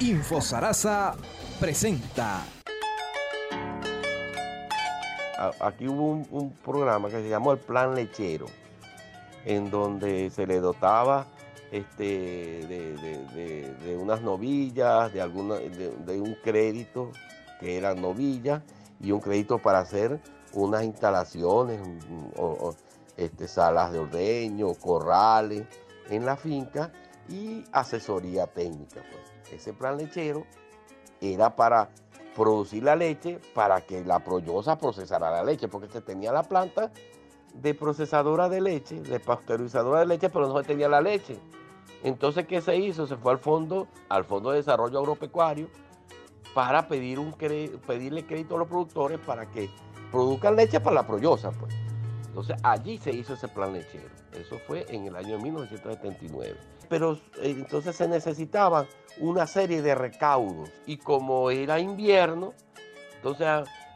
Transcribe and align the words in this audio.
Infosarasa 0.00 1.14
presenta. 1.60 2.42
Aquí 5.60 5.86
hubo 5.88 6.24
un, 6.30 6.52
programa 6.64 7.08
que 7.08 7.16
se 7.16 7.28
llamó 7.28 7.52
el 7.52 7.58
Plan 7.58 7.94
Lechero, 7.94 8.46
en 9.44 9.70
donde 9.70 10.30
se 10.30 10.46
le 10.46 10.58
dotaba 10.60 11.26
este, 11.70 12.64
de, 12.66 13.98
unas 14.00 14.22
novillas, 14.22 15.12
de, 15.12 15.20
de, 16.06 16.20
un 16.20 16.34
crédito 16.42 17.12
que 17.60 17.76
eran 17.76 18.00
novillas 18.00 18.62
y 19.00 19.12
un 19.12 19.20
crédito 19.20 19.58
para 19.58 19.80
hacer 19.80 20.18
unas 20.54 20.82
instalaciones, 20.84 21.78
o, 22.36 22.74
este, 23.18 23.46
salas 23.48 23.92
de 23.92 23.98
ordeño, 23.98 24.72
corrales 24.74 25.66
en 26.08 26.24
la 26.24 26.36
finca 26.36 26.90
y 27.28 27.64
asesoría 27.72 28.46
técnica. 28.46 29.02
Pues. 29.10 29.52
Ese 29.60 29.72
plan 29.72 29.96
lechero 29.96 30.46
era 31.20 31.54
para 31.54 31.90
producir 32.34 32.84
la 32.84 32.96
leche 32.96 33.38
para 33.54 33.80
que 33.80 34.04
la 34.04 34.20
proyosa 34.20 34.78
procesara 34.78 35.30
la 35.30 35.44
leche, 35.44 35.68
porque 35.68 35.88
se 35.88 36.00
tenía 36.00 36.32
la 36.32 36.42
planta 36.42 36.90
de 37.54 37.74
procesadora 37.74 38.48
de 38.48 38.60
leche, 38.60 39.00
de 39.00 39.20
pasteurizadora 39.20 40.00
de 40.00 40.06
leche, 40.06 40.30
pero 40.30 40.48
no 40.48 40.58
se 40.58 40.64
tenía 40.64 40.88
la 40.88 41.00
leche. 41.00 41.38
Entonces, 42.02 42.46
¿qué 42.46 42.60
se 42.60 42.76
hizo? 42.76 43.06
Se 43.06 43.16
fue 43.16 43.32
al 43.32 43.38
fondo, 43.38 43.88
al 44.08 44.24
Fondo 44.24 44.50
de 44.50 44.58
Desarrollo 44.58 44.98
Agropecuario, 45.00 45.68
para 46.54 46.88
pedir 46.88 47.18
un 47.18 47.32
pedirle 47.32 48.24
crédito 48.26 48.56
a 48.56 48.58
los 48.58 48.68
productores 48.68 49.18
para 49.18 49.46
que 49.46 49.68
produzcan 50.10 50.56
leche 50.56 50.80
para 50.80 50.94
la 50.94 51.06
proyosa. 51.06 51.50
Pues. 51.50 51.79
Entonces, 52.30 52.56
allí 52.62 52.96
se 52.98 53.10
hizo 53.10 53.34
ese 53.34 53.48
plan 53.48 53.72
lechero. 53.72 54.08
Eso 54.32 54.58
fue 54.66 54.86
en 54.88 55.06
el 55.06 55.16
año 55.16 55.38
1979 55.38 56.56
pero 56.90 57.12
eh, 57.12 57.54
entonces 57.56 57.96
se 57.96 58.08
necesitaba 58.08 58.84
una 59.20 59.46
serie 59.46 59.80
de 59.80 59.94
recaudos 59.94 60.70
y 60.86 60.98
como 60.98 61.50
era 61.50 61.78
invierno, 61.78 62.52
entonces 63.14 63.46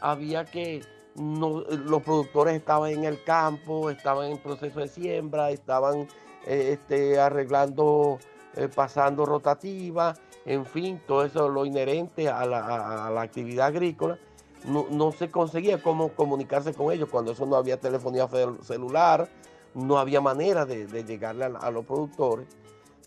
había 0.00 0.44
que, 0.44 0.82
los 1.16 2.02
productores 2.02 2.54
estaban 2.54 2.92
en 2.92 3.04
el 3.04 3.24
campo, 3.24 3.90
estaban 3.90 4.30
en 4.30 4.38
proceso 4.38 4.80
de 4.80 4.88
siembra, 4.88 5.50
estaban 5.50 6.06
eh, 6.46 6.74
este, 6.74 7.18
arreglando, 7.18 8.18
eh, 8.54 8.68
pasando 8.72 9.26
rotativa, 9.26 10.14
en 10.44 10.64
fin, 10.64 11.00
todo 11.06 11.24
eso 11.24 11.48
lo 11.48 11.66
inherente 11.66 12.28
a 12.28 12.44
la, 12.46 13.20
actividad 13.20 13.66
agrícola. 13.66 14.16
No, 14.64 15.12
se 15.12 15.30
conseguía 15.30 15.80
cómo 15.80 16.08
comunicarse 16.08 16.74
con 16.74 16.92
ellos 16.92 17.08
cuando 17.08 17.32
eso 17.32 17.46
no 17.46 17.56
había 17.56 17.78
telefonía 17.78 18.28
celular, 18.62 19.28
no 19.74 19.98
había 19.98 20.20
manera 20.20 20.66
de, 20.66 21.04
llegarle 21.04 21.44
a 21.44 21.70
los 21.70 21.84
productores. 21.84 22.48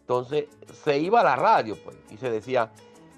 Entonces 0.10 0.46
se 0.84 0.98
iba 0.98 1.22
a 1.22 1.24
la 1.24 1.36
radio 1.36 1.78
pues, 1.84 1.96
y 2.10 2.18
se 2.18 2.32
decía, 2.32 2.72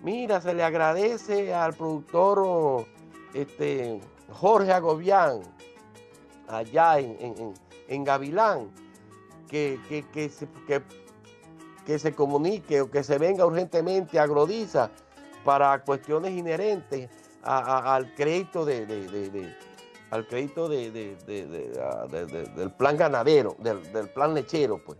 mira, 0.03 0.41
se 0.41 0.53
le 0.53 0.61
agradece 0.61 1.53
al 1.53 1.73
productor 1.73 2.85
este, 3.33 4.01
Jorge 4.29 4.73
Agobián, 4.73 5.39
allá 6.49 6.99
en, 6.99 8.03
Gavilán, 8.03 8.69
que, 9.47 9.79
se, 10.13 10.49
que, 11.85 11.99
se 11.99 12.13
comunique 12.13 12.81
o 12.81 12.91
que 12.91 13.03
se 13.03 13.17
venga 13.17 13.45
urgentemente 13.45 14.19
a 14.19 14.27
Grodiza 14.27 14.89
para 15.45 15.83
cuestiones 15.83 16.31
inherentes 16.31 17.09
al 17.43 18.13
crédito 18.15 18.65
de, 18.65 19.55
al 20.11 20.27
crédito 20.27 20.67
del 20.69 21.15
plan 22.77 22.97
ganadero, 22.97 23.55
del, 23.59 24.09
plan 24.09 24.33
lechero, 24.33 24.83
pues. 24.83 24.97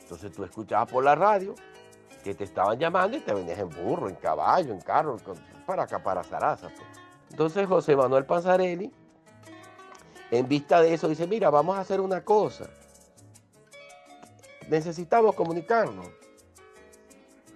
Entonces 0.00 0.32
tú 0.32 0.42
escuchabas 0.44 0.90
por 0.90 1.04
la 1.04 1.14
radio 1.14 1.54
que 2.24 2.34
te 2.34 2.44
estaban 2.44 2.78
llamando 2.78 3.18
y 3.18 3.20
te 3.20 3.34
venías 3.34 3.58
en 3.58 3.68
burro, 3.68 4.08
en 4.08 4.14
caballo, 4.16 4.72
en 4.72 4.80
carro, 4.80 5.18
para 5.66 5.82
acá, 5.82 6.02
para. 6.02 6.22
Pues. 6.22 6.72
Entonces 7.30 7.66
José 7.66 7.94
Manuel 7.94 8.24
Panzarelli, 8.24 8.90
en 10.30 10.48
vista 10.48 10.80
de 10.80 10.94
eso, 10.94 11.08
dice, 11.08 11.26
mira, 11.26 11.50
vamos 11.50 11.76
a 11.76 11.80
hacer 11.80 12.00
una 12.00 12.24
cosa. 12.24 12.70
Necesitamos 14.68 15.34
comunicarnos 15.34 16.06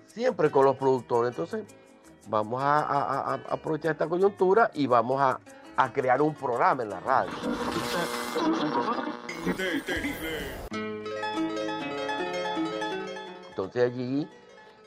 siempre 0.06 0.50
con 0.50 0.64
los 0.64 0.76
productores. 0.76 1.30
Entonces, 1.30 1.64
vamos 2.28 2.62
a, 2.62 3.34
aprovechar 3.48 3.92
esta 3.92 4.08
coyuntura 4.08 4.70
y 4.74 4.86
vamos 4.86 5.20
a, 5.20 5.38
crear 5.92 6.22
un 6.22 6.34
programa 6.34 6.84
en 6.84 6.90
la 6.90 7.00
radio. 7.00 7.32
Entonces 13.48 13.92
allí 13.92 14.28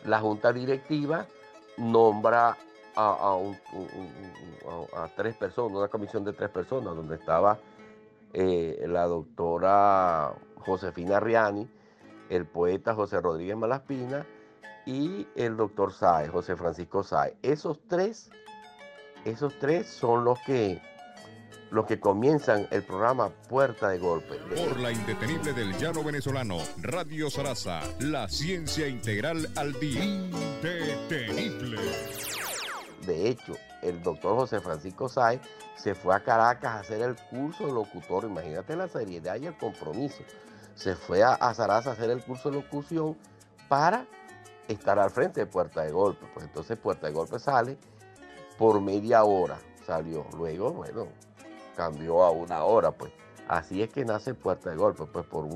la 0.05 0.19
junta 0.19 0.53
directiva 0.53 1.25
nombra 1.77 2.57
a, 2.95 3.37
tres 5.17 5.35
personas, 5.35 5.77
una 5.77 5.87
comisión 5.89 6.23
de 6.23 6.31
tres 6.31 6.49
personas, 6.49 6.95
donde 6.95 7.15
estaba 7.15 7.57
eh, 8.31 8.85
la 8.87 9.05
doctora 9.05 10.33
Josefina 10.59 11.19
Riani, 11.19 11.67
el 12.29 12.45
poeta 12.45 12.95
José 12.95 13.19
Rodríguez 13.19 13.57
Malaspina 13.57 14.25
y 14.85 15.27
el 15.35 15.57
doctor 15.57 15.93
Saez, 15.93 16.29
José 16.29 16.55
Francisco 16.55 17.03
Saez. 17.03 17.35
Esos 17.41 17.79
tres, 17.87 18.29
esos 19.25 19.57
tres 19.59 19.87
son 19.87 20.23
los 20.23 20.39
que 20.41 20.81
los 21.71 21.85
que 21.87 21.99
comienzan 21.99 22.67
el 22.71 22.83
programa 22.83 23.29
Puerta 23.49 23.89
de 23.89 23.97
Golpe. 23.97 24.37
Por 24.55 24.79
la 24.79 24.91
indetenible 24.91 25.51
del 25.51 25.75
llano 25.77 26.03
venezolano, 26.03 26.57
Radio 26.77 27.29
Sarasa, 27.29 27.81
la 27.99 28.29
ciencia 28.29 28.87
integral 28.87 29.49
al 29.57 29.73
día. 29.79 30.03
Indetenible. 30.03 31.81
De 33.05 33.29
hecho, 33.29 33.53
el 33.81 34.01
doctor 34.03 34.35
José 34.35 34.61
Francisco 34.61 35.09
Sáez 35.09 35.41
se 35.75 35.95
fue 35.95 36.15
a 36.15 36.23
Caracas 36.23 36.71
a 36.71 36.79
hacer 36.79 37.01
el 37.01 37.15
curso 37.29 37.65
de 37.65 37.73
locutor. 37.73 38.23
Imagínate 38.23 38.75
la 38.75 38.87
seriedad 38.87 39.35
y 39.35 39.47
el 39.47 39.57
compromiso. 39.57 40.23
Se 40.75 40.95
fue 40.95 41.23
a, 41.23 41.33
a 41.33 41.53
Sarasa 41.53 41.89
a 41.89 41.93
hacer 41.93 42.09
el 42.09 42.23
curso 42.23 42.51
de 42.51 42.57
locución 42.57 43.17
para 43.67 44.05
estar 44.67 44.99
al 44.99 45.09
frente 45.09 45.41
de 45.41 45.45
Puerta 45.45 45.83
de 45.83 45.91
Golpe. 45.91 46.25
Pues 46.33 46.45
entonces 46.45 46.77
Puerta 46.77 47.07
de 47.07 47.13
Golpe 47.13 47.39
sale 47.39 47.77
por 48.57 48.81
media 48.81 49.23
hora. 49.23 49.57
Salió. 49.85 50.25
Luego, 50.35 50.71
bueno, 50.71 51.07
cambió 51.75 52.23
a 52.23 52.31
una 52.31 52.63
hora, 52.63 52.91
pues. 52.91 53.11
Así 53.47 53.83
es 53.83 53.91
que 53.91 54.03
nace 54.05 54.33
Puerta 54.33 54.71
de 54.71 54.75
Golpe, 54.75 55.05
pues 55.05 55.25
por 55.27 55.47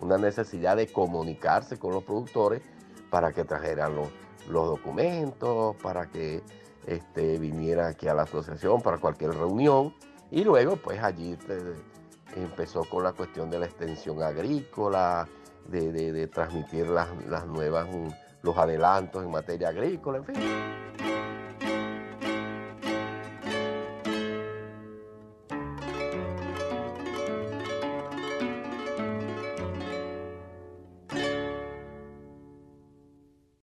una 0.00 0.16
necesidad 0.16 0.76
de 0.76 0.86
comunicarse 0.86 1.76
con 1.76 1.92
los 1.92 2.04
productores 2.04 2.62
para 3.10 3.32
que 3.32 3.44
trajeran 3.44 3.96
los, 3.96 4.08
documentos, 4.46 5.74
para 5.82 6.06
que 6.06 6.40
este, 6.86 7.38
viniera 7.38 7.88
aquí 7.88 8.06
a 8.06 8.14
la 8.14 8.22
asociación 8.22 8.80
para 8.80 8.98
cualquier 8.98 9.34
reunión. 9.34 9.92
Y 10.30 10.44
luego, 10.44 10.76
pues 10.76 11.02
allí 11.02 11.36
empezó 12.36 12.84
con 12.84 13.02
la 13.02 13.12
cuestión 13.12 13.50
de 13.50 13.58
la 13.58 13.66
extensión 13.66 14.22
agrícola, 14.22 15.28
de, 15.68 16.28
transmitir 16.28 16.88
las 16.88 17.46
nuevas, 17.46 17.88
los 18.42 18.56
adelantos 18.56 19.22
en 19.22 19.30
materia 19.30 19.68
agrícola, 19.68 20.18
en 20.18 20.24
fin. 20.24 20.81